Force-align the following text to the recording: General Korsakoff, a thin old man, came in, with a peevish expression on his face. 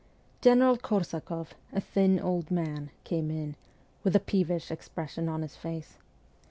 General 0.41 0.77
Korsakoff, 0.77 1.53
a 1.71 1.79
thin 1.79 2.19
old 2.19 2.49
man, 2.49 2.89
came 3.03 3.29
in, 3.29 3.55
with 4.03 4.15
a 4.15 4.19
peevish 4.19 4.71
expression 4.71 5.29
on 5.29 5.43
his 5.43 5.55
face. 5.55 5.99